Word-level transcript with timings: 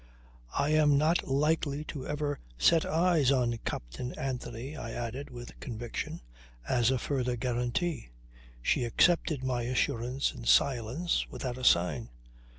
"I 0.57 0.69
am 0.69 0.97
not 0.97 1.27
likely 1.27 1.83
to 1.83 2.07
ever 2.07 2.39
set 2.57 2.87
eyes 2.87 3.31
on 3.31 3.59
Captain 3.65 4.15
Anthony," 4.17 4.75
I 4.75 4.93
added 4.93 5.29
with 5.29 5.59
conviction 5.59 6.21
as 6.67 6.89
a 6.89 6.97
further 6.97 7.35
guarantee. 7.35 8.09
She 8.63 8.83
accepted 8.83 9.43
my 9.43 9.61
assurance 9.61 10.33
in 10.33 10.45
silence, 10.45 11.27
without 11.29 11.59
a 11.59 11.63
sign. 11.63 12.09